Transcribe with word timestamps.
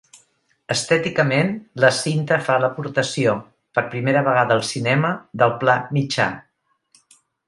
Estèticament, 0.75 1.51
la 1.83 1.91
cinta 1.97 2.39
fa 2.47 2.55
l'aportació, 2.63 3.35
per 3.79 3.83
primera 3.91 4.23
vegada 4.29 4.57
al 4.61 4.65
cinema, 4.71 5.13
del 5.43 5.55
pla 5.65 5.77
mitjà. 5.99 6.27